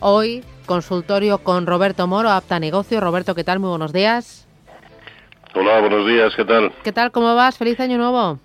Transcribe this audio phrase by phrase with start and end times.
[0.00, 3.00] Hoy, consultorio con Roberto Moro, Apta Negocio.
[3.00, 3.60] Roberto, ¿qué tal?
[3.60, 4.48] Muy buenos días.
[5.54, 6.72] Hola, buenos días, ¿qué tal?
[6.82, 7.12] ¿Qué tal?
[7.12, 7.58] ¿Cómo vas?
[7.58, 8.38] Feliz año nuevo.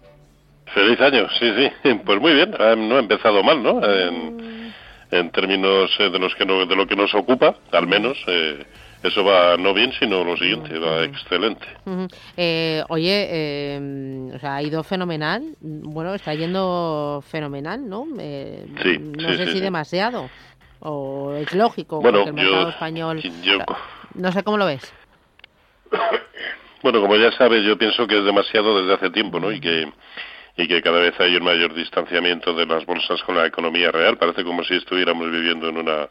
[0.74, 1.90] Feliz año, sí, sí.
[2.06, 3.82] Pues muy bien, ah, no ha empezado mal, ¿no?
[3.84, 8.18] En, términos eh, de, los que de lo que nos ocupa, al menos.
[8.28, 8.66] Eh,
[9.04, 11.66] eso va no bien, sino lo siguiente, va excelente.
[12.36, 15.56] eh, oye, eh, o sea, ha ido fenomenal.
[15.62, 18.08] Bueno, está yendo fenomenal, ¿no?
[18.20, 20.30] Eh, sí, no sé si demasiado.
[20.80, 23.22] O es lógico, bueno, porque el mercado español.
[23.44, 23.60] Yo,
[24.16, 24.94] no sé cómo lo ves.
[26.84, 29.52] Bueno, como ya sabes, yo pienso que es demasiado desde hace tiempo, ¿no?
[29.52, 29.92] Y que
[30.56, 34.18] y que cada vez hay un mayor distanciamiento de las bolsas con la economía real.
[34.18, 36.08] Parece como si estuviéramos viviendo en una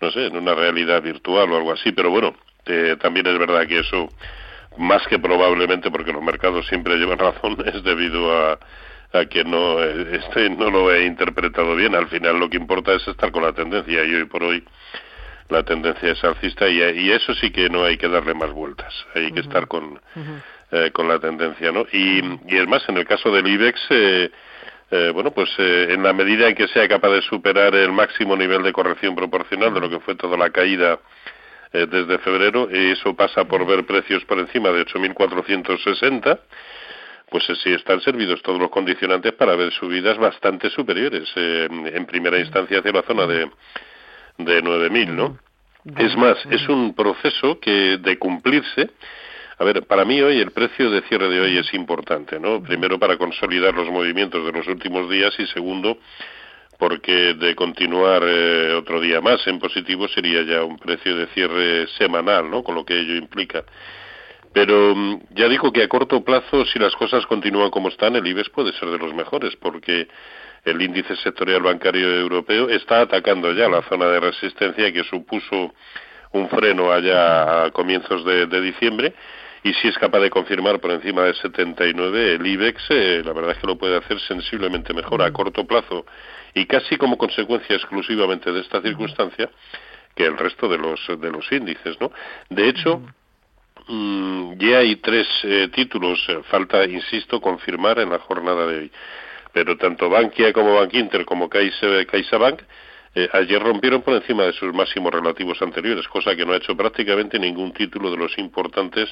[0.00, 2.34] no sé, en una realidad virtual o algo así, pero bueno,
[2.66, 4.08] eh, también es verdad que eso,
[4.78, 8.58] más que probablemente, porque los mercados siempre llevan razón, es debido a,
[9.12, 11.94] a que no, eh, este no lo he interpretado bien.
[11.94, 14.64] Al final lo que importa es estar con la tendencia y hoy por hoy
[15.50, 18.94] la tendencia es alcista y, y eso sí que no hay que darle más vueltas,
[19.14, 20.00] hay que estar con,
[20.70, 21.86] eh, con la tendencia, ¿no?
[21.92, 24.30] Y, y es más, en el caso del IBEX, eh,
[24.92, 28.36] eh, bueno, pues eh, en la medida en que sea capaz de superar el máximo
[28.36, 30.98] nivel de corrección proporcional de lo que fue toda la caída
[31.72, 36.40] desde febrero, eso pasa por ver precios por encima de 8.460,
[37.30, 42.78] pues sí están servidos todos los condicionantes para ver subidas bastante superiores, en primera instancia
[42.78, 43.50] hacia la zona de,
[44.38, 45.38] de 9.000, ¿no?
[45.96, 48.90] Es más, es un proceso que de cumplirse
[49.60, 52.62] a ver, para mí hoy el precio de cierre de hoy es importante, ¿no?
[52.62, 55.98] Primero para consolidar los movimientos de los últimos días y segundo
[56.78, 61.86] porque de continuar eh, otro día más en positivo sería ya un precio de cierre
[61.98, 62.64] semanal, ¿no?
[62.64, 63.62] Con lo que ello implica.
[64.52, 68.26] Pero mm, ya digo que a corto plazo, si las cosas continúan como están, el
[68.26, 70.08] IBEX puede ser de los mejores, porque
[70.64, 75.74] el índice sectorial bancario europeo está atacando ya la zona de resistencia que supuso
[76.32, 79.14] un freno allá a comienzos de diciembre.
[79.62, 83.52] Y si es capaz de confirmar por encima de 79 el IBEX, eh, la verdad
[83.52, 86.06] es que lo puede hacer sensiblemente mejor a corto plazo
[86.54, 89.50] y casi como consecuencia exclusivamente de esta circunstancia
[90.14, 92.10] que el resto de los de los índices, ¿no?
[92.48, 93.02] De hecho,
[93.90, 98.92] mm, ya hay tres eh, títulos, eh, falta, insisto, confirmar en la jornada de hoy.
[99.52, 102.62] Pero tanto Bankia como Bankinter como CaixaBank
[103.14, 106.76] eh, ayer rompieron por encima de sus máximos relativos anteriores, cosa que no ha hecho
[106.76, 109.08] prácticamente ningún título de los importantes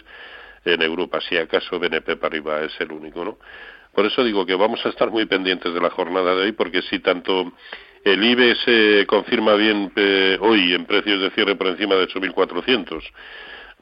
[0.65, 3.39] en Europa, si acaso BNP Paribas es el único, ¿no?
[3.93, 6.83] Por eso digo que vamos a estar muy pendientes de la jornada de hoy, porque
[6.83, 7.53] si tanto
[8.05, 13.03] el IBE se confirma bien eh, hoy en precios de cierre por encima de 8.400,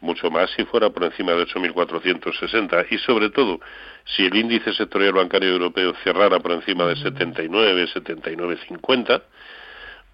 [0.01, 3.61] mucho más si fuera por encima de 8.460 y sobre todo
[4.05, 9.23] si el índice sectorial bancario europeo cerrara por encima de 79, 79.50,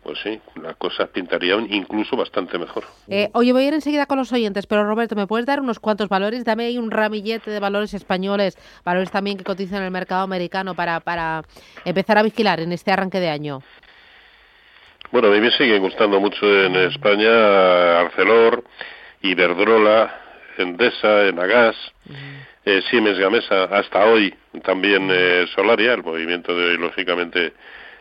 [0.02, 2.84] pues sí, las cosas pintarían incluso bastante mejor.
[3.08, 5.78] Eh, oye, voy a ir enseguida con los oyentes, pero Roberto, ¿me puedes dar unos
[5.78, 6.44] cuantos valores?
[6.44, 10.74] Dame ahí un ramillete de valores españoles, valores también que cotizan en el mercado americano
[10.74, 11.42] para, para
[11.84, 13.62] empezar a vigilar en este arranque de año.
[15.12, 18.64] Bueno, a mí me sigue gustando mucho en España Arcelor,
[19.22, 20.20] Iberdrola,
[20.58, 21.76] Endesa, Enagas,
[22.64, 27.52] eh, Siemens Gamesa, hasta hoy también eh, Solaria, el movimiento de hoy lógicamente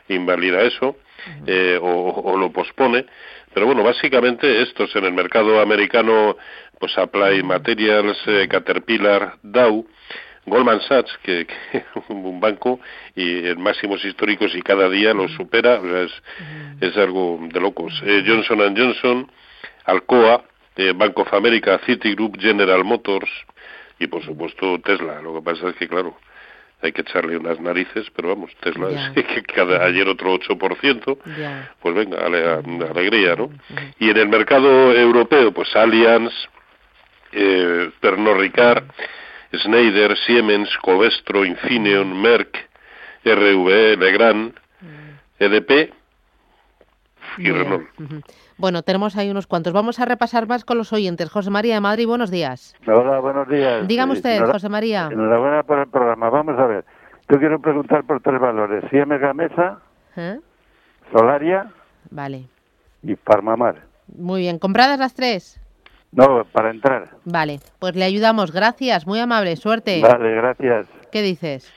[0.08, 0.98] invalida eso
[1.46, 3.06] eh, o, lo pospone.
[3.54, 6.38] Pero bueno, básicamente estos en el mercado americano,
[6.80, 9.86] pues Apply Materials, eh, Caterpillar, Dow,
[10.46, 11.84] Goldman Sachs, que, que,
[12.14, 12.80] un banco
[13.16, 16.12] y en máximos históricos y cada día lo supera, es,
[16.82, 17.94] es algo de locos.
[18.06, 19.32] Eh, Johnson Johnson,
[19.86, 20.46] Alcoa,
[20.76, 23.30] eh, Bank of America, Citigroup, General Motors
[24.00, 25.22] y por supuesto Tesla.
[25.22, 26.18] Lo que pasa es que, claro,
[26.82, 31.18] hay que echarle unas narices, pero vamos, Tesla es que cada, ayer otro 8%,
[31.80, 33.52] pues venga, alegría, ¿no?
[34.00, 36.34] Y en el mercado europeo, pues Allianz,
[37.32, 38.84] eh, Pernod Ricard,
[39.54, 42.58] Schneider, Siemens, Covestro, Infineon, Merck,
[43.24, 44.54] RVE, Legrand,
[45.40, 45.94] EDP
[47.38, 47.88] y Renault.
[48.58, 49.74] Bueno, tenemos ahí unos cuantos.
[49.74, 51.30] Vamos a repasar más con los oyentes.
[51.30, 52.76] José María de Madrid, buenos días.
[52.86, 53.88] Hola, buenos días.
[53.88, 55.10] Dígame usted, José María.
[55.12, 56.30] Enhorabuena por el programa.
[56.30, 56.86] Vamos a ver.
[57.30, 58.84] Yo quiero preguntar por tres valores.
[58.90, 59.80] Siemens Gamesa,
[60.18, 60.40] ¿Eh?
[61.16, 61.72] Solaria
[62.10, 62.46] vale.
[63.04, 63.84] y Farmamar.
[64.18, 65.60] Muy bien, ¿compradas las tres?
[66.12, 67.12] No, para entrar.
[67.24, 68.52] Vale, pues le ayudamos.
[68.52, 70.02] Gracias, muy amable, suerte.
[70.02, 70.88] Vale, gracias.
[71.12, 71.72] ¿Qué dices?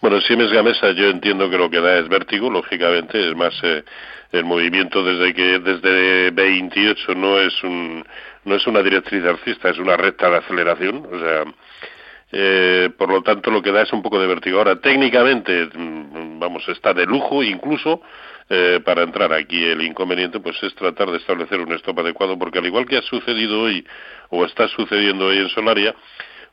[0.00, 3.84] Bueno, Siemens Gamesa yo entiendo que lo que da es vértigo, lógicamente, es más eh,
[4.32, 8.04] el movimiento desde que desde 28 no es un
[8.44, 11.44] no es una directriz alcista, es una recta de aceleración, o sea,
[12.32, 14.58] eh, por lo tanto lo que da es un poco de vértigo.
[14.58, 18.00] Ahora, técnicamente, mm, vamos, está de lujo incluso
[18.48, 19.62] eh, para entrar aquí.
[19.64, 23.02] El inconveniente pues es tratar de establecer un stop adecuado porque al igual que ha
[23.02, 23.84] sucedido hoy
[24.30, 25.94] o está sucediendo hoy en Solaria,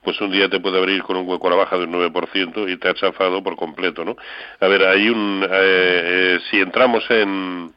[0.03, 2.77] pues un día te puede abrir con un hueco a la baja del 9% y
[2.77, 4.15] te ha chafado por completo, ¿no?
[4.59, 5.44] A ver, hay un...
[5.44, 7.73] Eh, eh, si entramos en,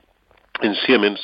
[0.61, 1.21] en Siemens,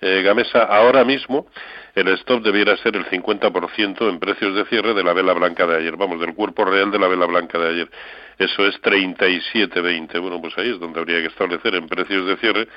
[0.00, 1.46] eh, Gamesa, ahora mismo
[1.94, 5.76] el stop debiera ser el 50% en precios de cierre de la vela blanca de
[5.76, 7.90] ayer, vamos, del cuerpo real de la vela blanca de ayer.
[8.38, 10.20] Eso es 37.20.
[10.20, 12.68] Bueno, pues ahí es donde habría que establecer en precios de cierre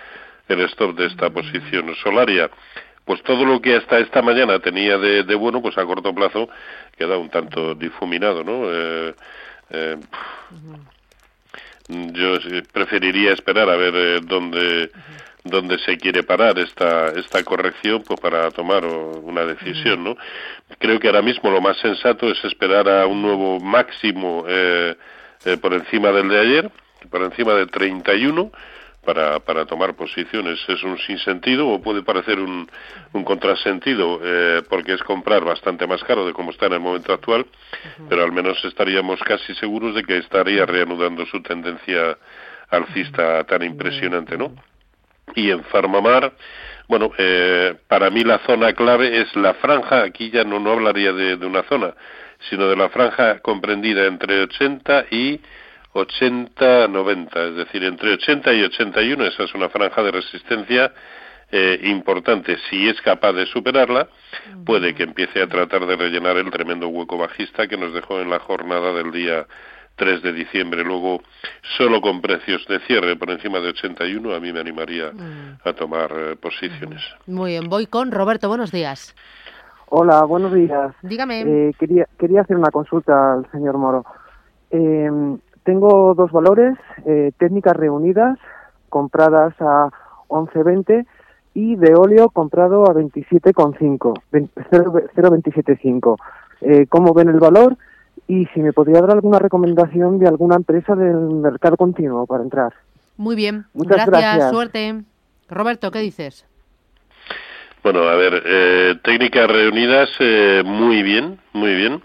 [0.50, 2.50] el stop de esta posición solaria.
[3.06, 6.50] Pues todo lo que hasta esta mañana tenía de, de bueno, pues a corto plazo
[6.98, 8.64] queda un tanto difuminado, ¿no?
[8.72, 9.14] Eh,
[9.72, 9.98] eh,
[11.90, 12.38] yo
[12.72, 14.90] preferiría esperar a ver eh, dónde
[15.44, 20.18] dónde se quiere parar esta esta corrección pues para tomar una decisión no
[20.80, 24.96] creo que ahora mismo lo más sensato es esperar a un nuevo máximo eh,
[25.46, 26.72] eh, por encima del de ayer
[27.10, 28.52] por encima de 31
[29.06, 30.60] para, para tomar posiciones.
[30.68, 32.70] Es un sinsentido o puede parecer un,
[33.14, 37.14] un contrasentido eh, porque es comprar bastante más caro de como está en el momento
[37.14, 37.46] actual,
[38.10, 42.18] pero al menos estaríamos casi seguros de que estaría reanudando su tendencia
[42.70, 44.54] alcista tan impresionante, ¿no?
[45.36, 46.34] Y en Farmamar,
[46.88, 51.14] bueno, eh, para mí la zona clave es la franja, aquí ya no, no hablaría
[51.14, 51.94] de, de una zona,
[52.50, 55.40] sino de la franja comprendida entre 80 y
[55.94, 60.92] 80-90, es decir, entre 80 y 81, esa es una franja de resistencia
[61.52, 62.58] eh, importante.
[62.70, 64.08] Si es capaz de superarla,
[64.66, 68.30] puede que empiece a tratar de rellenar el tremendo hueco bajista que nos dejó en
[68.30, 69.46] la jornada del día
[69.96, 70.84] 3 de diciembre.
[70.84, 71.22] Luego,
[71.78, 75.12] solo con precios de cierre por encima de 81, a mí me animaría
[75.64, 77.02] a tomar eh, posiciones.
[77.28, 78.48] Muy bien, voy con Roberto.
[78.48, 79.16] Buenos días.
[79.90, 80.96] Hola, buenos días.
[81.04, 81.42] Dígame.
[81.42, 84.04] Eh, quería, quería hacer una consulta al señor Moro.
[84.72, 88.38] Eh, tengo dos valores, eh, técnicas reunidas,
[88.90, 89.90] compradas a
[90.28, 91.06] 11.20
[91.54, 96.18] y de óleo comprado a 27,5, 0,275.
[96.62, 97.78] Eh, ¿Cómo ven el valor?
[98.28, 102.74] Y si me podría dar alguna recomendación de alguna empresa del mercado continuo para entrar.
[103.18, 104.52] Muy bien, Muchas gracias, gracias.
[104.52, 105.02] suerte.
[105.50, 106.46] Roberto, ¿qué dices?
[107.84, 112.02] Bueno, a ver, eh, técnicas reunidas, eh, muy bien, muy bien.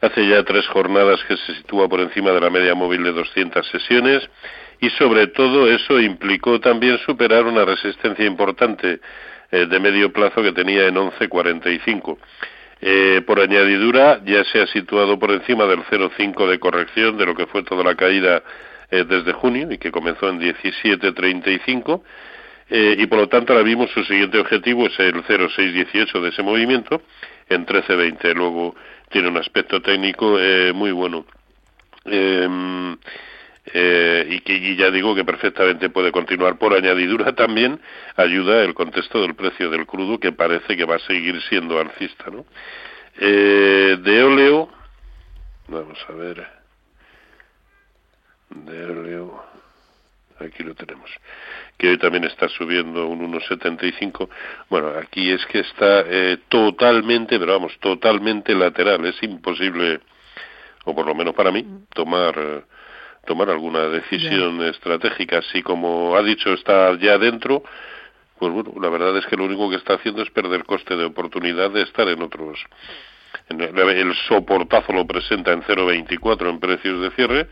[0.00, 3.66] Hace ya tres jornadas que se sitúa por encima de la media móvil de 200
[3.68, 4.28] sesiones
[4.80, 9.00] y sobre todo eso implicó también superar una resistencia importante
[9.50, 12.18] eh, de medio plazo que tenía en 11.45.
[12.80, 17.34] Eh, por añadidura ya se ha situado por encima del 0,5 de corrección de lo
[17.34, 18.42] que fue toda la caída
[18.90, 22.02] eh, desde junio y que comenzó en 17.35
[22.68, 26.42] eh, y por lo tanto ahora mismo su siguiente objetivo es el 0,618 de ese
[26.42, 27.02] movimiento
[27.48, 28.34] en 13.20.
[28.34, 28.74] Luego
[29.10, 31.26] tiene un aspecto técnico eh, muy bueno.
[32.04, 32.48] Eh,
[33.72, 37.80] eh, y que ya digo que perfectamente puede continuar por añadidura también
[38.14, 42.30] ayuda el contexto del precio del crudo que parece que va a seguir siendo alcista
[42.30, 42.46] ¿no?
[43.18, 44.68] Eh, de óleo
[45.66, 46.46] vamos a ver
[48.50, 49.44] de óleo
[50.40, 51.10] aquí lo tenemos
[51.76, 54.28] que hoy también está subiendo un 1,75
[54.68, 59.04] bueno aquí es que está eh, totalmente pero vamos totalmente lateral.
[59.06, 60.00] Es imposible
[60.84, 61.64] o por lo menos para mí
[61.94, 62.64] tomar
[63.26, 65.38] tomar alguna decisión estratégica.
[65.38, 67.62] Así como ha dicho está ya dentro
[68.38, 71.04] pues bueno la verdad es que lo único que está haciendo es perder coste de
[71.04, 72.58] oportunidad de estar en otros.
[73.48, 77.48] En el, el soportazo lo presenta en 0,24 en precios de cierre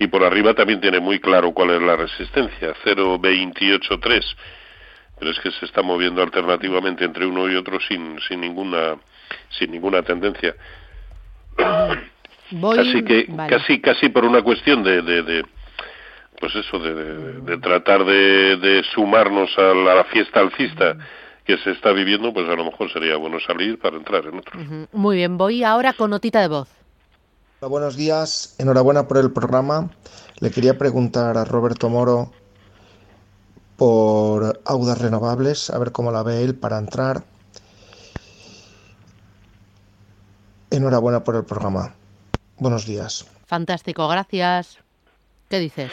[0.00, 4.36] y por arriba también tiene muy claro cuál es la resistencia 0,283
[5.18, 8.96] pero es que se está moviendo alternativamente entre uno y otro sin sin ninguna
[9.50, 10.56] sin ninguna tendencia
[12.52, 12.78] Voy...
[12.78, 13.56] Así que vale.
[13.56, 15.44] casi casi por una cuestión de, de, de
[16.40, 20.96] pues eso de, de, de tratar de, de sumarnos a la, a la fiesta alcista
[21.44, 24.62] que se está viviendo, pues a lo mejor sería bueno salir para entrar en otros.
[24.64, 24.88] Ujú.
[24.92, 26.68] Muy bien, voy ahora con notita de voz.
[27.62, 29.90] Hola, buenos días, enhorabuena por el programa.
[30.40, 32.32] Le quería preguntar a Roberto Moro
[33.76, 37.22] por Audas Renovables, a ver cómo la ve él para entrar.
[40.70, 41.92] Enhorabuena por el programa.
[42.56, 43.30] Buenos días.
[43.46, 44.78] Fantástico, gracias.
[45.50, 45.92] ¿Qué dices?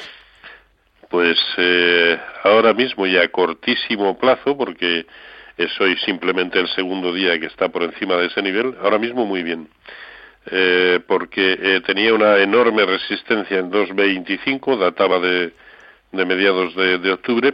[1.10, 5.06] Pues eh, ahora mismo y a cortísimo plazo, porque
[5.58, 9.26] es hoy simplemente el segundo día que está por encima de ese nivel, ahora mismo
[9.26, 9.68] muy bien.
[10.50, 15.51] Eh, porque eh, tenía una enorme resistencia en 2.25, databa de,
[16.12, 17.54] de mediados de, de octubre,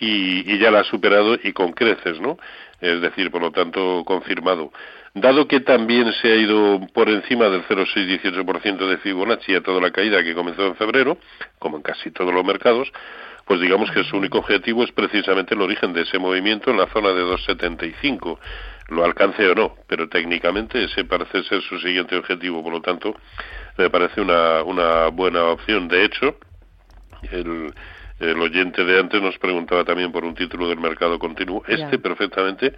[0.00, 2.38] y, y, ya la ha superado y con creces, ¿no?
[2.80, 4.72] Es decir, por lo tanto, confirmado.
[5.14, 9.92] Dado que también se ha ido por encima del 0,618% de Fibonacci a toda la
[9.92, 11.18] caída que comenzó en febrero,
[11.58, 12.90] como en casi todos los mercados,
[13.44, 16.86] pues digamos que su único objetivo es precisamente el origen de ese movimiento en la
[16.88, 18.38] zona de 2,75
[18.88, 23.14] lo alcance o no, pero técnicamente ese parece ser su siguiente objetivo, por lo tanto,
[23.78, 25.88] me parece una, una buena opción.
[25.88, 26.36] De hecho,
[27.32, 27.72] el,
[28.20, 31.62] el oyente de antes nos preguntaba también por un título del mercado continuo.
[31.66, 32.74] Este perfectamente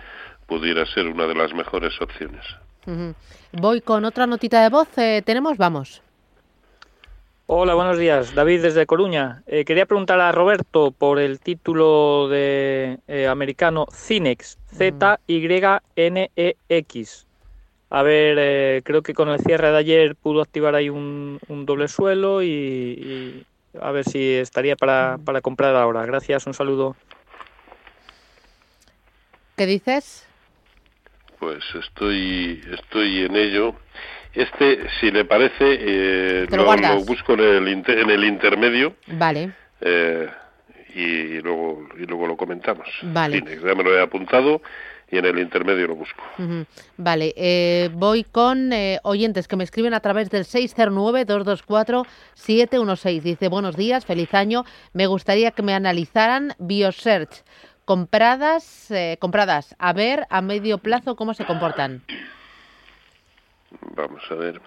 [0.47, 2.45] pudiera ser una de las mejores opciones.
[2.87, 3.15] Uh -huh.
[3.53, 4.89] Voy con otra notita de voz.
[4.97, 5.57] Eh, ¿Tenemos?
[5.57, 6.03] Vamos.
[7.49, 8.35] Hola, buenos días.
[8.35, 9.45] David desde Coruña.
[9.47, 15.17] Eh, quería preguntar a Roberto por el título de eh, americano Cinex, Z-Y-N-E-X.
[17.88, 21.67] A ver, eh, creo que con el cierre de ayer pudo activar ahí un, un
[21.67, 23.47] doble suelo y, y,
[23.81, 26.05] a ver si estaría para, para comprar ahora.
[26.05, 26.97] Gracias, un saludo.
[29.57, 30.26] ¿Qué dices?
[31.38, 33.76] Pues estoy, estoy en ello.
[34.37, 38.95] Este, si le parece, eh, lo, lo, lo, busco en el, inter, en el intermedio.
[39.07, 39.52] Vale.
[39.81, 40.28] Eh,
[40.95, 42.87] y, luego, y luego lo comentamos.
[43.02, 43.43] Vale.
[43.43, 44.61] Ya me lo he apuntado
[45.11, 46.23] y en el intermedio lo busco.
[46.38, 46.66] Uh -huh.
[46.99, 53.23] Vale, eh, voy con eh, oyentes que me escriben a través del 609-224-716.
[53.23, 54.64] Dice, buenos días, feliz año.
[54.93, 57.43] Me gustaría que me analizaran BioSearch.
[57.87, 62.02] Compradas, eh, compradas, a ver a medio plazo cómo se comportan.
[63.80, 64.61] Vamos a ver.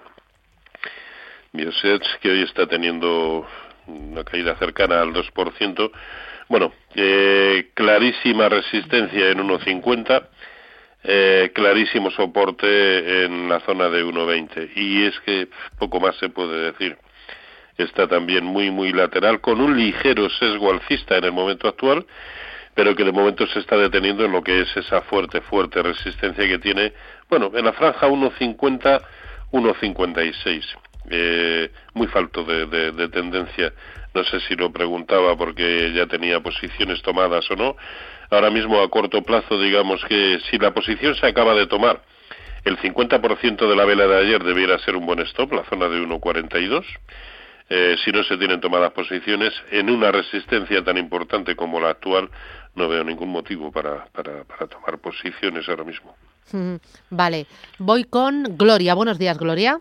[1.52, 3.48] Biosearch, que hoy está teniendo
[3.88, 5.92] una caída cercana al 2%.
[6.48, 10.28] Bueno, eh, clarísima resistencia en 1.50,
[11.04, 14.72] eh, clarísimo soporte en la zona de 1.20.
[14.76, 15.48] Y es que
[15.78, 16.98] poco más se puede decir.
[17.78, 22.06] Está también muy, muy lateral, con un ligero sesgo alcista en el momento actual,
[22.76, 26.46] pero que de momento se está deteniendo en lo que es esa fuerte, fuerte resistencia
[26.46, 26.94] que tiene,
[27.30, 29.02] bueno, en la franja 1.50,
[29.52, 30.64] 1.56.
[31.12, 33.74] Eh, muy falto de, de, de, tendencia.
[34.14, 37.76] No sé si lo preguntaba porque ya tenía posiciones tomadas o no.
[38.32, 42.02] Ahora mismo a corto plazo, digamos que si la posición se acaba de tomar,
[42.66, 46.02] el 50% de la vela de ayer debiera ser un buen stop, la zona de
[46.02, 46.86] 1.42.
[47.72, 52.30] Eh, si no se tienen tomadas posiciones en una resistencia tan importante como la actual,
[52.76, 54.08] no veo ningún motivo para
[54.70, 56.16] tomar posiciones ahora mismo.
[57.10, 57.46] Vale,
[57.78, 58.96] voy con Gloria.
[58.96, 59.80] Buenos días, Gloria.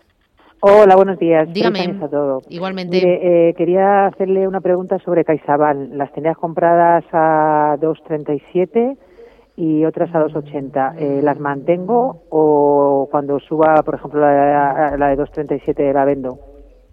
[0.61, 1.47] Hola, buenos días.
[1.53, 1.97] Dígame.
[2.03, 2.41] A todo.
[2.49, 2.97] Igualmente.
[2.97, 5.93] Mire, eh, quería hacerle una pregunta sobre CaixaBank.
[5.93, 8.97] Las tenías compradas a 2.37
[9.55, 10.95] y otras a 2.80.
[10.97, 16.39] Eh, ¿Las mantengo o cuando suba, por ejemplo, la, la de 2.37 la vendo?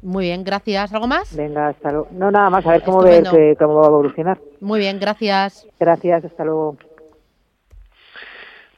[0.02, 0.92] Muy bien, gracias.
[0.92, 1.34] ¿Algo más?
[1.36, 2.08] Venga, hasta luego.
[2.12, 3.24] No, nada más, a ver cómo, ver,
[3.58, 4.38] cómo va a evolucionar.
[4.60, 5.66] Muy bien, gracias.
[5.80, 6.76] Gracias, hasta luego.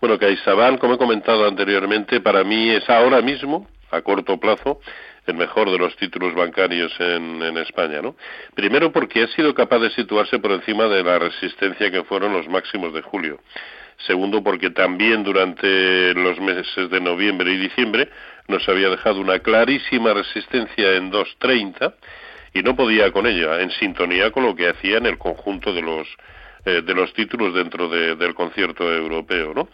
[0.00, 4.80] Bueno, CaixaBank, como he comentado anteriormente, para mí es ahora mismo, a corto plazo,
[5.26, 8.14] el mejor de los títulos bancarios en, en, España, ¿no?
[8.54, 12.48] Primero porque ha sido capaz de situarse por encima de la resistencia que fueron los
[12.48, 13.40] máximos de julio.
[14.06, 18.08] Segundo porque también durante los meses de noviembre y diciembre
[18.46, 21.94] nos había dejado una clarísima resistencia en 2.30
[22.54, 25.82] y no podía con ella, en sintonía con lo que hacía en el conjunto de
[25.82, 26.06] los
[26.68, 29.68] eh, de los títulos dentro de, del concierto europeo, ¿no?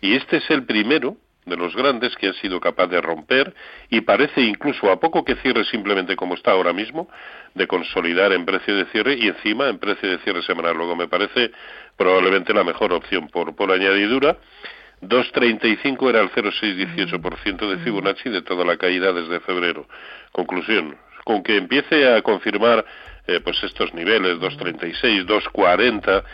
[0.00, 1.16] Y este es el primero
[1.48, 3.54] de los grandes que ha sido capaz de romper
[3.90, 7.08] y parece incluso a poco que cierre simplemente como está ahora mismo,
[7.54, 10.76] de consolidar en precio de cierre y encima en precio de cierre semanal.
[10.76, 11.50] Luego me parece
[11.96, 14.36] probablemente la mejor opción por, por añadidura.
[15.00, 19.86] 2.35 era el 0,618% de Fibonacci de toda la caída desde febrero.
[20.32, 22.84] Conclusión, con que empiece a confirmar
[23.28, 26.24] eh, pues estos niveles, 2.36, 2.40,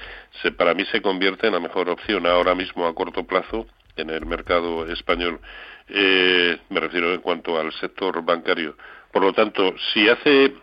[0.40, 4.10] se, para mí se convierte en la mejor opción ahora mismo a corto plazo en
[4.10, 5.40] el mercado español.
[5.88, 8.76] Eh, me refiero en cuanto al sector bancario.
[9.12, 10.54] Por lo tanto, si hace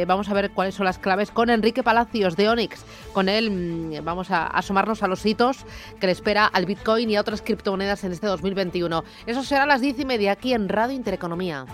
[0.08, 2.84] Vamos a ver cuáles son las claves con Enrique Palacios de Onyx.
[3.14, 5.66] Con él mm, vamos a asomarnos a los hitos
[6.00, 9.04] que le espera al Bitcoin y a otras criptomonedas en este 2021.
[9.28, 11.66] Eso será a las diez y media aquí en Radio Intereconomía.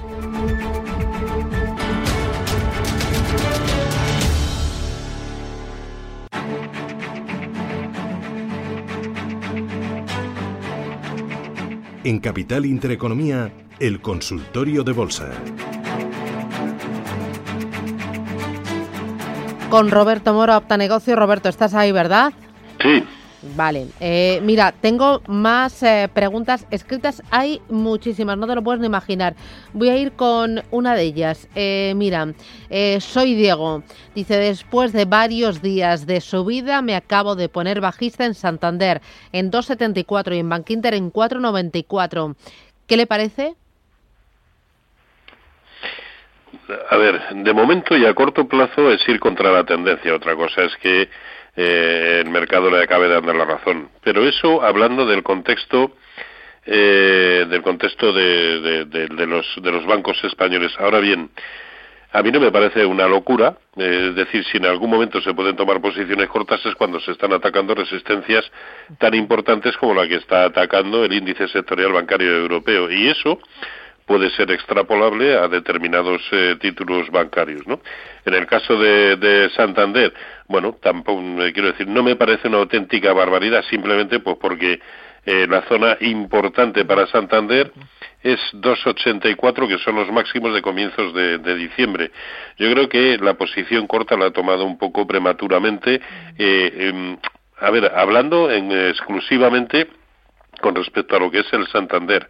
[12.04, 15.32] En Capital Intereconomía, el consultorio de bolsa.
[19.70, 21.16] Con Roberto Moro, Opta Negocio.
[21.18, 22.32] Roberto, ¿estás ahí, verdad?
[22.82, 23.04] Sí,
[23.42, 28.88] Vale, eh, mira, tengo más eh, preguntas escritas, hay muchísimas, no te lo puedes ni
[28.88, 29.34] imaginar.
[29.72, 31.48] Voy a ir con una de ellas.
[31.56, 32.34] Eh, mira,
[32.70, 38.26] eh, soy Diego, dice, después de varios días de subida me acabo de poner bajista
[38.26, 42.36] en Santander en 2,74 y en Bankinter en 4,94.
[42.88, 43.56] ¿Qué le parece?
[46.90, 50.14] A ver, de momento y a corto plazo es ir contra la tendencia.
[50.14, 51.10] Otra cosa es que
[51.62, 53.90] eh, el mercado le acabe dando la razón.
[54.02, 55.92] Pero eso hablando del contexto
[56.66, 58.86] eh, del contexto de,
[59.28, 60.72] los de los bancos españoles.
[60.80, 61.32] Ahora bien,
[62.14, 65.34] a mí no me parece una locura, eh, es decir, si en algún momento se
[65.34, 68.50] pueden tomar posiciones cortas es cuando se están atacando resistencias
[68.98, 72.90] tan importantes como la que está atacando el índice sectorial bancario europeo.
[72.90, 73.38] Y eso
[74.10, 77.80] puede ser extrapolable a determinados eh, títulos bancarios, ¿no?
[78.26, 80.12] En el caso de, de Santander,
[80.48, 84.80] bueno, tampoco eh, quiero decir, no me parece una auténtica barbaridad, simplemente pues porque
[85.26, 87.72] eh, la zona importante para Santander
[88.24, 92.10] es 2,84, que son los máximos de comienzos de, diciembre.
[92.58, 95.96] Yo creo que la posición corta la ha tomado un poco prematuramente.
[95.96, 96.02] Eh,
[96.38, 97.18] eh,
[97.60, 99.88] a ver, hablando en, exclusivamente
[100.62, 102.28] con respecto a lo que es el Santander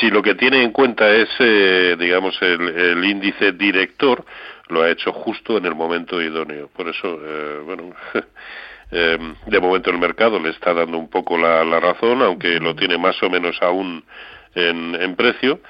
[0.00, 4.24] si lo que tiene en cuenta es, eh, digamos, el, el, índice director,
[4.68, 6.68] lo ha hecho justo en el momento idóneo.
[6.74, 7.94] Por eso, eh, bueno,
[8.90, 12.74] eh, de momento el mercado le está dando un poco la, la razón, aunque lo
[12.74, 14.04] tiene más o menos aún
[14.54, 15.60] en, en precio.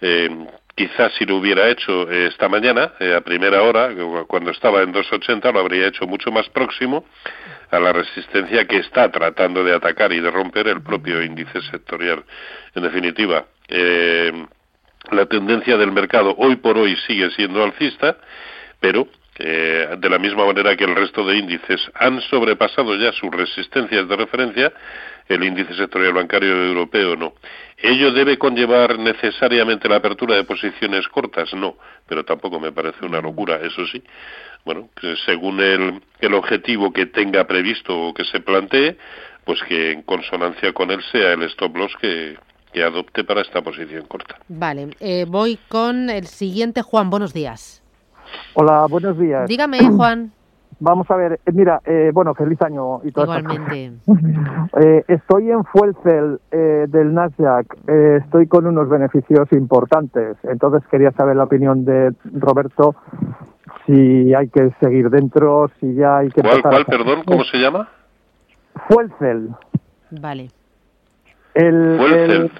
[0.00, 0.28] Eh,
[0.76, 3.90] quizás si lo hubiera hecho esta mañana, a primera hora,
[4.26, 7.04] cuando estaba en 2.80, lo habría hecho mucho más próximo
[7.70, 12.24] a la resistencia que está tratando de atacar y de romper el propio índice sectorial.
[12.74, 14.46] En definitiva, eh,
[15.10, 18.16] la tendencia del mercado hoy por hoy sigue siendo alcista,
[18.80, 23.30] pero eh, de la misma manera que el resto de índices han sobrepasado ya sus
[23.30, 24.72] resistencias de referencia,
[25.28, 27.34] el índice sectorial bancario europeo no.
[27.76, 31.52] ¿Ello debe conllevar necesariamente la apertura de posiciones cortas?
[31.54, 34.02] No, pero tampoco me parece una locura, eso sí.
[34.64, 34.88] Bueno,
[35.26, 38.96] según el, el objetivo que tenga previsto o que se plantee,
[39.44, 42.36] pues que en consonancia con él sea el stop loss que,
[42.74, 44.34] que adopte para esta posición corta.
[44.48, 47.82] Vale, eh, voy con el siguiente, Juan, buenos días.
[48.54, 49.48] Hola, buenos días.
[49.48, 50.32] Dígame, Juan.
[50.80, 53.92] Vamos a ver, eh, mira, eh, bueno, feliz año y todo Igualmente.
[54.82, 61.12] eh, estoy en Fuelcel eh, del Nasdaq, eh, estoy con unos beneficios importantes, entonces quería
[61.12, 62.96] saber la opinión de Roberto
[63.86, 66.42] si hay que seguir dentro, si ya hay que...
[66.42, 67.88] ¿Cuál, cuál perdón, cómo se llama?
[68.88, 69.50] Fuelcel.
[70.10, 70.48] Vale.
[71.54, 72.50] El,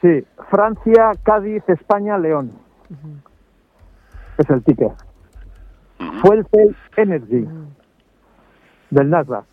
[0.00, 2.52] sí, Francia, Cádiz, España, León.
[2.90, 3.20] Uh -huh.
[4.38, 4.92] Es el ticket.
[6.00, 6.74] Uh -huh.
[6.96, 7.46] Energy.
[8.90, 9.44] Del Nasdaq.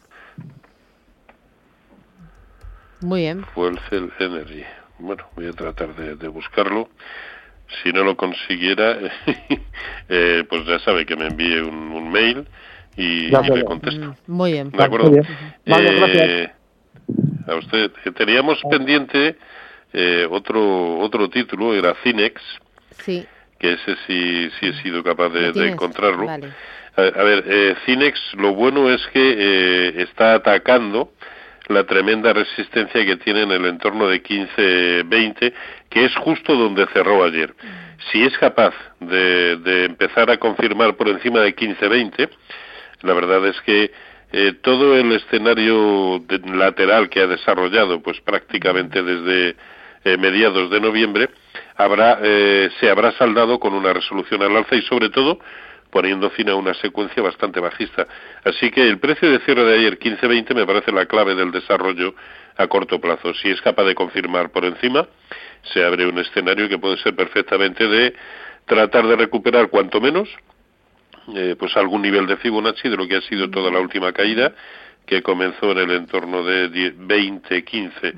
[3.01, 3.45] Muy bien.
[3.53, 4.63] Fuelcel Energy.
[4.99, 6.89] Bueno, voy a tratar de, de buscarlo
[7.83, 8.97] si no lo consiguiera,
[10.09, 12.47] eh, pues ya sabe que me envíe un, un mail
[12.97, 14.15] y, y, le contesto.
[14.27, 14.71] Muy bien.
[14.71, 15.11] ¿De acuerdo?
[15.11, 15.27] Muy bien.
[15.65, 16.51] Vale, eh,
[17.49, 19.35] a usted, teníamos pendiente
[19.93, 22.41] eh, otro otro título, era Cinex,
[22.97, 23.25] sí.
[23.59, 26.25] que ese sí, sí he sido capaz de, de encontrarlo.
[26.25, 26.49] Vale.
[26.95, 31.11] A, a, ver, Cinex lo bueno es que está atacando
[31.69, 35.53] la tremenda resistencia que tiene en el entorno de 15-20,
[35.89, 37.53] que es justo donde cerró ayer.
[38.11, 42.29] Si es capaz de, de empezar a confirmar por encima de 15-20,
[43.01, 43.91] la verdad es que
[44.31, 49.55] eh, todo el escenario lateral que ha desarrollado, pues prácticamente desde
[50.03, 51.29] eh, mediados de noviembre,
[51.75, 55.39] habrá, eh, se habrá saldado con una resolución al alza y sobre todo
[55.89, 58.07] poniendo fin a una secuencia bastante bajista.
[58.43, 62.13] Así que el precio de cierre de ayer 15-20 me parece la clave del desarrollo
[62.57, 63.33] a corto plazo.
[63.33, 65.07] Si es capaz de confirmar por encima,
[65.73, 68.13] se abre un escenario que puede ser perfectamente de
[68.65, 70.29] tratar de recuperar cuanto menos
[71.35, 74.53] eh, pues algún nivel de Fibonacci de lo que ha sido toda la última caída
[75.09, 78.13] que comenzó en el entorno de 20, 15.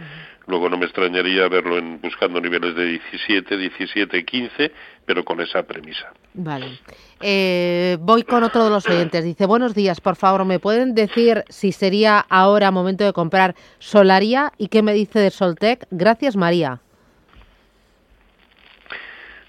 [0.47, 4.71] Luego no me extrañaría verlo en, buscando niveles de 17, 17, 15,
[5.06, 6.12] pero con esa premisa.
[6.34, 6.80] Vale.
[7.21, 9.24] Eh, voy con otro de los oyentes.
[9.24, 14.52] Dice, buenos días, por favor, ¿me pueden decir si sería ahora momento de comprar Solaria
[14.58, 15.88] y qué me dice de Soltec?
[15.91, 16.82] Gracias, María.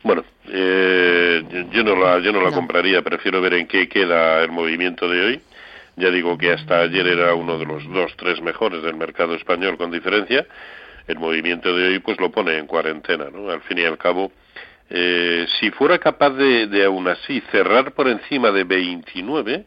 [0.03, 4.51] Bueno, eh, yo no la, yo no la compraría, prefiero ver en qué queda el
[4.51, 5.41] movimiento de hoy.
[5.97, 9.77] Ya digo que hasta ayer era uno de los dos, tres mejores del mercado español
[9.77, 10.47] con diferencia.
[11.07, 13.51] El movimiento de hoy pues lo pone en cuarentena, ¿no?
[13.51, 14.33] Al fin y al cabo,
[14.91, 19.67] eh, si fuera capaz de, de aún así cerrar por encima de 29,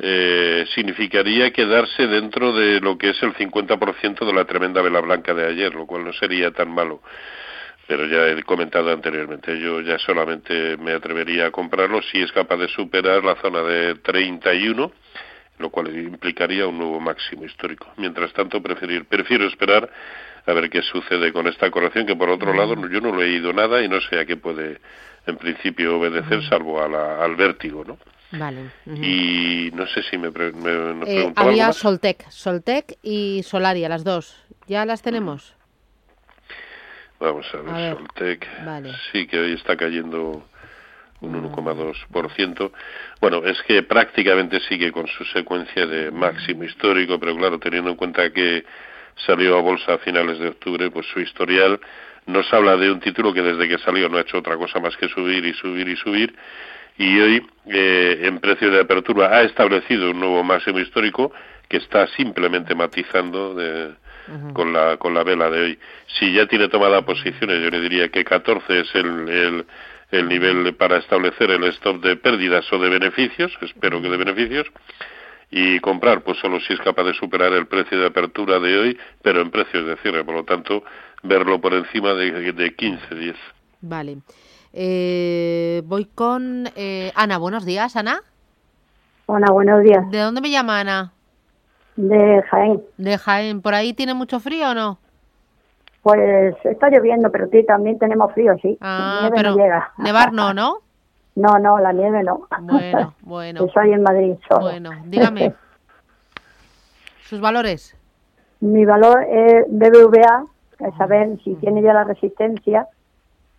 [0.00, 5.34] eh, significaría quedarse dentro de lo que es el 50% de la tremenda vela blanca
[5.34, 7.02] de ayer, lo cual no sería tan malo
[7.88, 12.58] pero ya he comentado anteriormente, yo ya solamente me atrevería a comprarlo si es capaz
[12.58, 14.92] de superar la zona de 31,
[15.58, 17.86] lo cual implicaría un nuevo máximo histórico.
[17.96, 19.88] Mientras tanto, preferir, prefiero esperar
[20.44, 23.30] a ver qué sucede con esta corrección, que por otro lado yo no lo he
[23.30, 24.80] ido nada y no sé a qué puede
[25.26, 27.96] en principio obedecer, salvo a la, al vértigo, ¿no?
[28.32, 28.70] Vale.
[28.84, 34.36] Y no sé si me, me, eh, Había Soltec, Soltec y Solaria, las dos.
[34.66, 35.54] ¿Ya las tenemos?
[37.20, 38.48] Vamos a ver, Soltec.
[39.12, 40.44] Sí, que hoy está cayendo
[41.20, 42.70] un 1,2%.
[43.20, 47.96] Bueno, es que prácticamente sigue con su secuencia de máximo histórico, pero claro, teniendo en
[47.96, 48.64] cuenta que
[49.26, 51.80] salió a bolsa a finales de octubre, pues su historial
[52.26, 54.96] nos habla de un título que desde que salió no ha hecho otra cosa más
[54.96, 56.34] que subir y subir y subir.
[56.98, 61.32] Y hoy, eh, en precio de apertura, ha establecido un nuevo máximo histórico
[61.68, 63.94] que está simplemente matizando de,
[64.52, 65.78] con, la, con la vela de hoy.
[66.18, 69.66] Si ya tiene tomada posiciones, yo le diría que 14 es el, el,
[70.10, 74.66] el nivel para establecer el stop de pérdidas o de beneficios, espero que de beneficios,
[75.50, 78.98] y comprar, pues solo si es capaz de superar el precio de apertura de hoy,
[79.22, 80.82] pero en precios de cierre, por lo tanto,
[81.22, 83.36] verlo por encima de, de 15, 10.
[83.80, 84.18] Vale.
[84.72, 87.38] Eh, voy con eh, Ana.
[87.38, 88.20] Buenos días, Ana.
[89.26, 90.10] Hola, buenos días.
[90.10, 91.12] ¿De dónde me llama Ana?
[91.98, 92.80] De Jaén.
[92.96, 93.60] ¿De Jaén?
[93.60, 94.98] ¿Por ahí tiene mucho frío o no?
[96.02, 98.78] Pues está lloviendo, pero sí, también tenemos frío, sí.
[98.80, 99.92] Ah, nieve pero no llega.
[99.98, 100.78] nevar no, ¿no?
[101.34, 102.48] No, no, la nieve no.
[102.62, 103.64] Bueno, bueno.
[103.64, 104.60] Estoy en Madrid solo.
[104.62, 105.54] Bueno, dígame.
[107.22, 107.96] ¿Sus valores?
[108.60, 110.44] Mi valor es BBVA,
[110.80, 112.86] es saber si tiene ya la resistencia.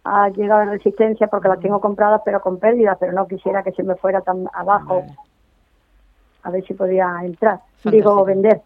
[0.06, 3.72] Ha llegado la resistencia porque la tengo comprada, pero con pérdida, pero no quisiera que
[3.72, 5.06] se me fuera tan abajo
[6.44, 8.62] a ver si podía entrar, digo vender.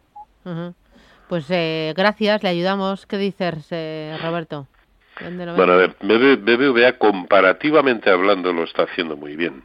[1.27, 3.05] Pues eh, gracias, le ayudamos.
[3.05, 4.67] ¿Qué dices, eh, Roberto?
[5.55, 9.63] Bueno, a ver, BBVA comparativamente hablando lo está haciendo muy bien.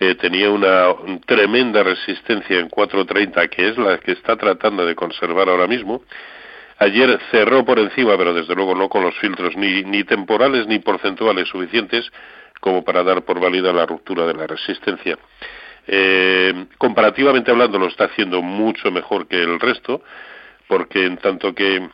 [0.00, 0.94] Eh, tenía una
[1.26, 6.02] tremenda resistencia en 4.30, que es la que está tratando de conservar ahora mismo.
[6.78, 10.78] Ayer cerró por encima, pero desde luego no con los filtros ni, ni temporales ni
[10.78, 12.10] porcentuales suficientes
[12.60, 15.18] como para dar por válida la ruptura de la resistencia.
[15.90, 20.02] Eh, comparativamente hablando lo está haciendo mucho mejor que el resto,
[20.66, 21.88] porque en tanto que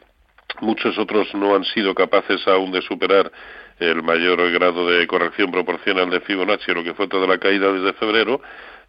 [0.61, 3.31] muchos otros no han sido capaces aún de superar
[3.79, 7.93] el mayor grado de corrección proporcional de Fibonacci, lo que fue toda la caída desde
[7.93, 8.41] febrero,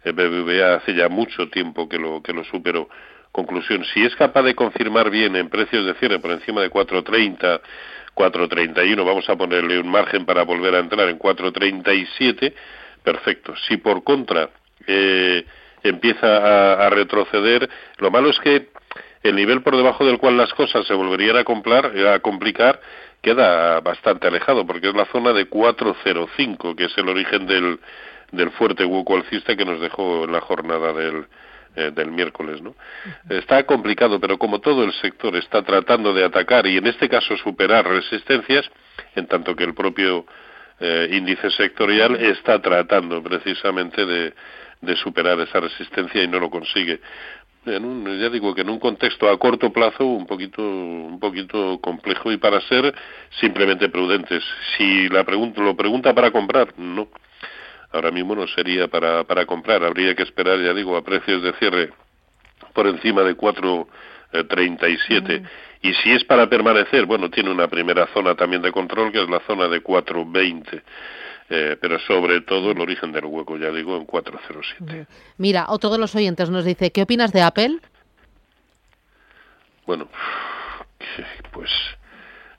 [0.02, 2.88] el BBVA hace ya mucho tiempo que lo, que lo superó.
[3.30, 7.60] Conclusión, si es capaz de confirmar bien en precios de cierre por encima de 4.30,
[8.12, 12.52] 4.31, vamos a ponerle un margen para volver a entrar en 4.37,
[13.04, 13.54] perfecto.
[13.68, 14.50] Si por contra
[14.86, 15.44] eh,
[15.82, 17.68] empieza a, retroceder.
[17.98, 18.68] Lo malo es que
[19.22, 22.80] el nivel por debajo del cual las cosas se volverían a, comprar, a complicar
[23.22, 27.80] queda bastante alejado, porque es la zona de 405, que es el origen del,
[28.30, 31.26] del fuerte hueco alcista que nos dejó en la jornada del,
[31.76, 32.62] eh, del miércoles.
[32.62, 32.74] ¿no?
[33.28, 37.36] Está complicado, pero como todo el sector está tratando de atacar y en este caso
[37.36, 38.70] superar resistencias,
[39.14, 40.24] en tanto que el propio
[40.80, 44.32] eh, índice sectorial está tratando precisamente de,
[44.80, 47.00] de superar esa resistencia y no lo consigue.
[47.66, 51.80] en un, ya digo que en un contexto a corto plazo un poquito un poquito
[51.80, 52.30] complejo.
[52.32, 52.94] Y para ser
[53.40, 54.42] simplemente prudentes.
[54.76, 57.08] Si la pregunta lo pregunta para comprar no.
[57.92, 59.84] Ahora mismo no sería para para comprar.
[59.84, 61.92] Habría que esperar ya digo a precios de cierre
[62.72, 65.42] por encima de 4.37
[65.82, 69.28] y si es para permanecer bueno tiene una primera zona también de control que es
[69.28, 70.82] la zona de 4.20
[71.48, 75.06] eh, pero sobre todo el origen del hueco, ya digo, en 407.
[75.38, 77.78] Mira, otro de los oyentes nos dice, ¿qué opinas de Apple?
[79.86, 80.08] Bueno,
[81.52, 81.70] pues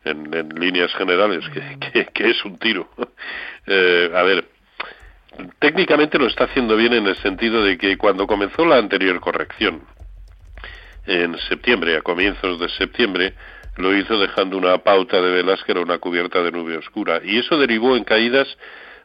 [0.06, 2.90] en, líneas generales, que, es un tiro.
[3.70, 4.48] Eh, a ver,
[5.60, 9.82] técnicamente lo está haciendo bien en el sentido de que cuando comenzó la anterior corrección,
[11.06, 13.34] en septiembre, a comienzos de septiembre,
[13.78, 17.22] lo hizo dejando una pauta de velas que era una cubierta de nube oscura.
[17.24, 18.48] Y eso derivó en caídas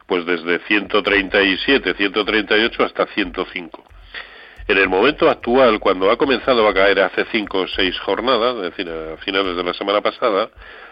[0.05, 3.83] pues desde 137, 138 hasta 105.
[4.67, 8.61] En el momento actual, cuando ha comenzado a caer hace cinco o seis jornadas, es
[8.63, 10.49] decir, a finales de la semana pasada,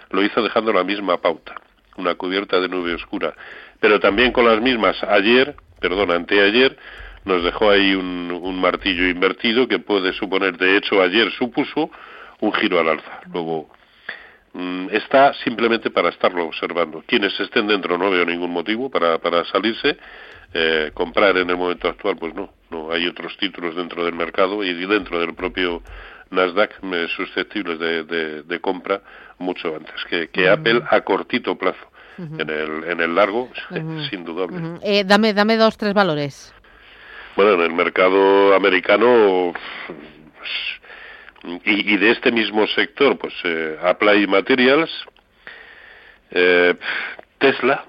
[0.10, 1.56] lo hizo dejando la misma pauta,
[1.98, 3.34] una cubierta de nube oscura.
[3.80, 6.78] Pero también con las mismas ayer, perdón, anteayer,
[7.24, 11.92] nos dejó ahí un, un martillo invertido que puede suponer, de hecho ayer supuso
[12.42, 13.22] un giro al alza.
[13.32, 13.70] Luego,
[14.54, 17.04] mm, está simplemente para estarlo observando.
[17.08, 19.98] Quienes estén dentro no veo ningún motivo para, para salirse.
[20.54, 22.92] Eh, comprar en el momento actual, pues no, no.
[22.92, 25.82] Hay otros títulos dentro del mercado y dentro del propio
[26.30, 26.82] Nasdaq
[27.16, 29.02] susceptibles de, de, compra
[29.38, 31.92] mucho antes que, que Apple a cortito plazo.
[32.18, 33.50] en, el, en el largo,
[34.10, 34.46] sin duda.
[34.84, 36.54] Eh, dame, dame dos, tres valores.
[37.36, 39.54] Bueno, en el mercado americano,
[41.42, 44.92] pues, y, de este mismo sector, pues eh, Applied Materials,
[46.32, 46.76] eh,
[47.38, 47.86] Tesla,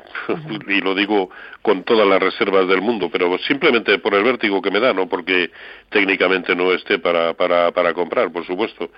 [0.69, 4.71] y lo digo con todas las reservas del mundo, pero simplemente por el vértigo que
[4.71, 5.51] me da, no porque
[5.91, 8.91] técnicamente no esté para, para, para comprar, por supuesto.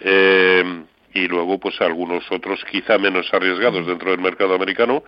[0.00, 5.04] Eh, y luego, pues algunos otros quizá menos arriesgados dentro del mercado americano,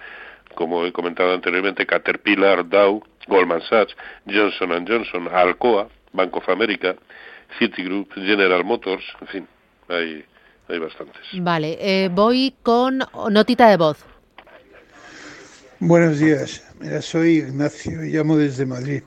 [0.55, 3.95] como he comentado anteriormente, Caterpillar, Dow, Goldman Sachs,
[4.27, 6.97] Johnson Johnson, Alcoa, Bank of America,
[7.59, 9.49] Citigroup, General Motors, en fin,
[9.89, 10.25] hay,
[10.69, 11.23] hay bastantes.
[11.35, 13.99] Vale, eh, voy con notita de voz.
[15.79, 19.03] Buenos días, Mira, soy Ignacio y llamo desde Madrid.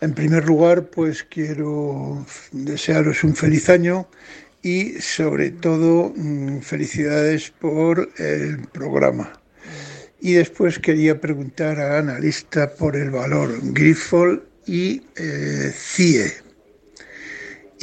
[0.00, 4.06] En primer lugar, pues quiero desearos un feliz año
[4.62, 9.32] y sobre todo mm, felicidades por el programa.
[10.20, 16.43] Y después quería preguntar a analista por el valor Grifol y eh, CIE.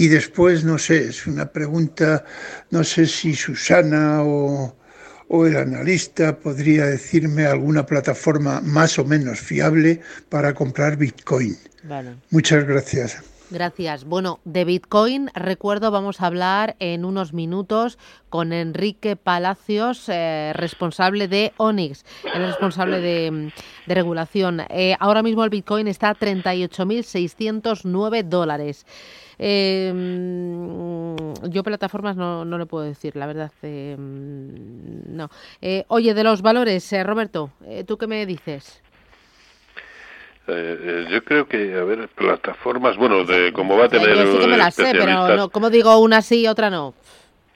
[0.02, 2.26] Y después, no sé, es una pregunta,
[2.72, 4.76] no sé si Susana o,
[5.46, 11.56] el analista podría decirme alguna plataforma más o menos fiable para comprar Bitcoin.
[12.32, 13.22] Muchas gracias.
[13.52, 14.06] Gracias.
[14.06, 17.98] Bueno, de Bitcoin, recuerdo, vamos a hablar en unos minutos
[18.30, 23.52] con Enrique Palacios, eh, responsable de Onyx, el responsable de,
[23.88, 24.62] regulación.
[24.70, 28.86] Eh, ahora mismo el Bitcoin está a 38.609 dólares.
[29.38, 29.92] Eh,
[31.50, 33.52] yo plataformas no, no le puedo decir, la verdad.
[33.98, 35.30] no.
[35.90, 37.52] oye, de los valores, Roberto,
[37.86, 38.82] ¿tú qué me dices?
[40.48, 44.16] Eh, eh, yo creo que, a ver, plataformas, bueno, de como va a tener...
[44.16, 46.94] Yo sí que me las sé, pero no, como digo, una sí y otra no.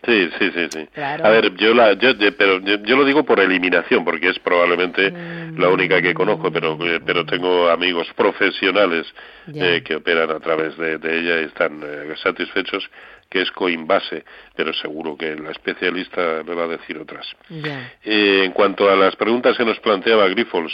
[0.06, 1.02] Sí, sí, sí, sí.
[1.02, 5.12] A ver, yo la, yo, pero yo, lo digo por eliminación, porque es probablemente
[5.58, 9.08] la única que conozco, pero eh, pero tengo amigos profesionales
[9.52, 11.82] que operan a través de, ella y están
[12.22, 12.88] satisfechos,
[13.36, 14.24] que es Coinbase,
[14.56, 17.28] pero seguro que la especialista me va a decir otras.
[18.06, 20.72] en cuanto a las preguntas que nos planteaba Grifols,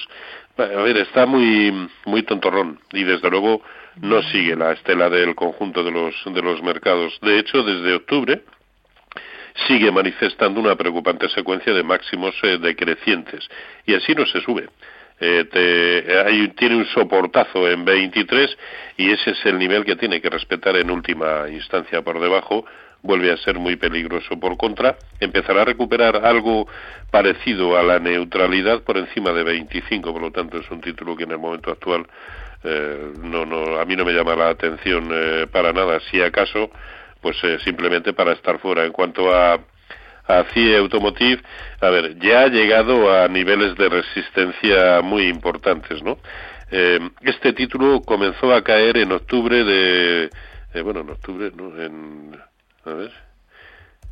[0.60, 3.63] a ver, está muy, muy tontorrón y desde luego
[3.95, 7.17] no sigue la estela del conjunto de los, de los mercados.
[7.24, 8.43] De hecho, desde octubre
[9.67, 13.50] sigue manifestando una preocupante secuencia de máximos eh, decrecientes
[13.88, 14.69] y así no se sube.
[15.24, 18.58] Eh, tiene un soportazo en 23
[18.98, 22.66] y ese es el nivel que tiene que respetar en última instancia por debajo
[23.04, 24.40] vuelve a ser muy peligroso.
[24.40, 26.68] Por contra, empezará a recuperar algo
[27.10, 31.24] parecido a la neutralidad por encima de 25, por lo tanto es un título que
[31.24, 32.06] en el momento actual
[32.64, 36.00] eh, no, no, a mí no me llama la atención eh, para nada.
[36.12, 36.70] Si acaso,
[37.22, 38.86] pues eh, simplemente para estar fuera.
[38.86, 39.60] En cuanto a
[40.28, 41.42] a CIE Automotive,
[41.80, 46.18] a ver, ya ha llegado a niveles de resistencia muy importantes, ¿no?
[47.22, 50.30] este título comenzó a caer en octubre de,
[50.84, 51.78] bueno, en octubre, ¿no?
[51.82, 52.40] En
[52.86, 53.12] a ver,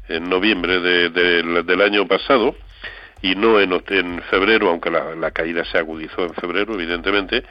[0.07, 1.09] en noviembre de,
[1.63, 2.55] del año pasado
[3.21, 7.43] y no en, en febrero, aunque la, caída se agudizó en febrero, evidentemente,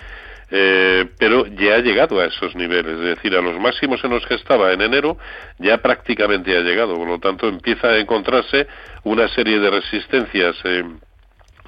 [0.51, 4.25] eh, pero ya ha llegado a esos niveles, es decir, a los máximos en los
[4.27, 5.19] que estaba en enero
[5.59, 8.67] ya prácticamente ha llegado, por lo tanto empieza a encontrarse
[9.05, 10.85] una serie de resistencias, eh,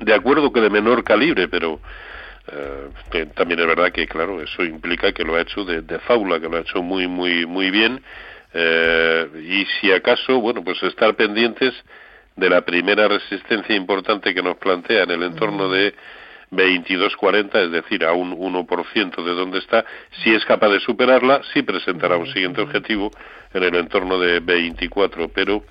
[0.00, 1.80] de acuerdo que de menor calibre, pero
[2.50, 6.40] eh, también es verdad que, claro, eso implica que lo ha hecho de, de faula,
[6.40, 8.02] que lo ha hecho muy, muy, muy bien,
[8.52, 11.72] y si acaso, bueno, pues estar pendientes
[12.34, 15.94] de la primera resistencia importante que nos plantea en el entorno de
[16.50, 19.84] 22.40, es decir, a un 1% de donde está.
[20.22, 23.10] Si es capaz de superarla, sí presentará un siguiente objetivo
[23.54, 25.64] en el entorno de 24, pero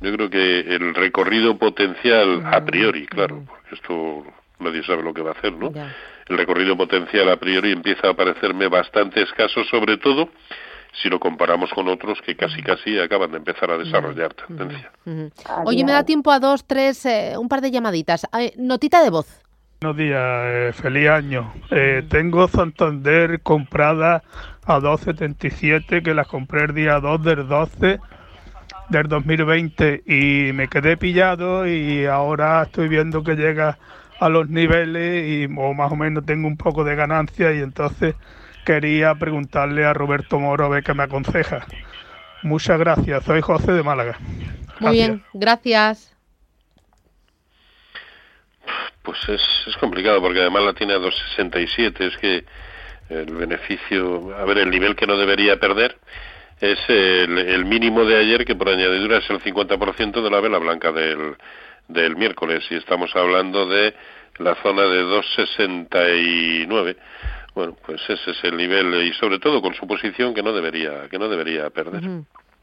[0.00, 4.24] yo creo que el recorrido potencial a priori, claro, porque esto
[4.58, 5.72] nadie sabe lo que va a hacer, ¿no?
[6.26, 10.28] El recorrido potencial a priori empieza a parecerme bastante escaso, sobre todo
[11.02, 14.92] si lo comparamos con otros que casi casi acaban de empezar a desarrollar tendencia.
[15.64, 18.26] Oye, me da tiempo a dos, tres, eh, un par de llamaditas.
[18.56, 19.43] notita de voz.
[19.84, 21.52] Buenos días, eh, feliz año.
[21.70, 24.22] Eh, tengo Santander comprada
[24.64, 28.00] a 2,77 que las compré el día 2 del 12
[28.88, 33.76] del 2020 y me quedé pillado y ahora estoy viendo que llega
[34.20, 38.14] a los niveles y o más o menos tengo un poco de ganancia y entonces
[38.64, 41.66] quería preguntarle a Roberto Moro a ver qué me aconseja.
[42.42, 44.16] Muchas gracias, soy José de Málaga.
[44.80, 46.13] Muy bien, gracias.
[49.04, 52.00] Pues es, es complicado porque además la tiene a 2,67.
[52.00, 52.44] Es que
[53.10, 55.96] el beneficio, a ver, el nivel que no debería perder
[56.60, 60.58] es el, el mínimo de ayer, que por añadidura es el 50% de la vela
[60.58, 61.36] blanca del,
[61.88, 62.64] del miércoles.
[62.70, 63.94] Y estamos hablando de
[64.38, 66.96] la zona de 2,69.
[67.54, 71.08] Bueno, pues ese es el nivel y sobre todo con su posición que no debería
[71.08, 72.02] que no debería perder.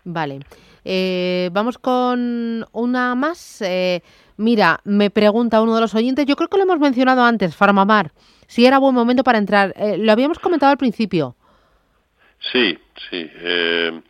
[0.03, 0.39] Vale.
[0.83, 3.61] Eh, vamos con una más.
[3.61, 4.01] Eh,
[4.41, 8.09] Mira, me pregunta uno de los oyentes, yo creo que lo hemos mencionado antes, Farmamar,
[8.47, 9.71] si era buen momento para entrar.
[9.77, 11.35] Eh, lo habíamos comentado al principio.
[12.51, 12.75] Sí,
[13.11, 13.29] sí.
[13.35, 14.01] Eh,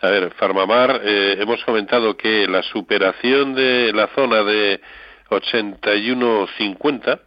[0.00, 4.80] a ver, Farmamar, eh, hemos comentado que la superación de la zona de
[5.28, 7.20] 81.50,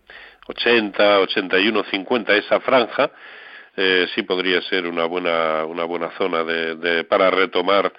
[0.47, 3.11] 80, 81.50, esa franja,
[4.15, 7.93] sí podría ser una buena, una buena zona de, de para retomar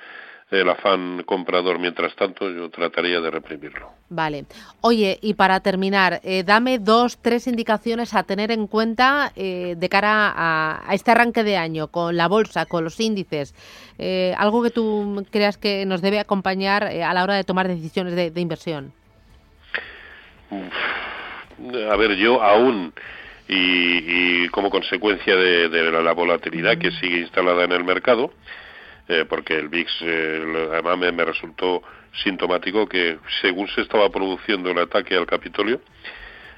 [0.60, 1.78] el afán comprador.
[1.78, 3.90] Mientras tanto, yo trataría de reprimirlo.
[4.08, 4.44] Vale.
[4.80, 9.88] Oye, y para terminar, eh, dame dos, tres indicaciones a tener en cuenta eh, de
[9.88, 13.54] cara a, este arranque de año, con la bolsa, con los índices.
[13.98, 18.14] Eh, algo que tú creas que nos debe acompañar a la hora de tomar decisiones
[18.14, 18.92] de, inversión.
[21.90, 22.92] A ver, yo aún,
[23.48, 28.32] y, como consecuencia de, la volatilidad que sigue instalada en el mercado,
[29.08, 31.82] eh, porque el VIX eh, además me, resultó
[32.22, 35.80] sintomático que según se estaba produciendo el ataque al Capitolio,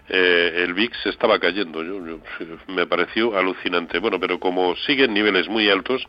[0.08, 1.82] eh, el VIX estaba cayendo.
[1.82, 2.20] Yo,
[2.68, 3.98] me pareció alucinante.
[3.98, 6.06] Bueno, pero como siguen niveles muy altos,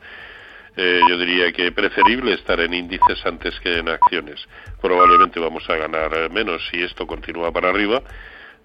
[0.77, 4.45] yo diría que preferible estar en índices antes que en acciones.
[4.81, 8.01] Probablemente vamos a ganar menos si esto continúa para arriba,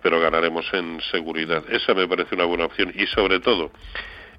[0.03, 1.63] pero ganaremos en seguridad.
[1.71, 3.71] Esa me parece una buena opción y sobre todo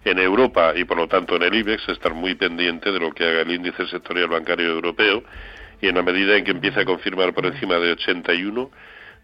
[0.04, 3.24] en Europa y por lo tanto en el IBEX estar muy pendiente de lo que
[3.24, 5.24] haga el índice sectorial bancario europeo
[5.82, 8.72] y en la medida en que empiece a confirmar por encima de 81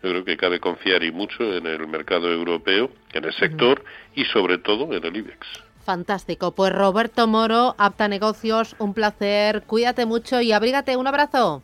[0.03, 4.25] yo creo que cabe confiar y mucho en el mercado europeo, en el sector y
[4.25, 5.47] sobre todo en el IBEX.
[5.83, 6.53] Fantástico.
[6.53, 9.63] Pues Roberto Moro, Apta Negocios, un placer.
[9.65, 10.97] Cuídate mucho y abrígate.
[10.97, 11.63] Un abrazo.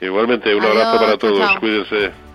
[0.00, 1.58] Igualmente, un abrazo para todos.
[1.60, 2.31] Cuídense.